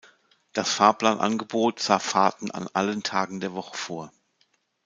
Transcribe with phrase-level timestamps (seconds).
[0.53, 4.11] Das Fahrplanangebot sah Fahrten an allen Tagen der Woche vor.